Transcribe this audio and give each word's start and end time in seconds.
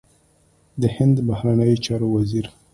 د 0.81 0.83
هند 0.97 1.15
بهرنیو 1.27 1.83
چارو 1.85 2.07
وزیر 2.15 2.45